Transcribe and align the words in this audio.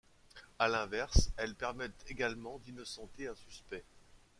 À 0.57 0.67
l'inverse, 0.67 1.29
elles 1.37 1.53
permettent 1.53 2.05
également 2.09 2.57
d'innocenter 2.57 3.27
un 3.27 3.35
suspect. 3.35 3.83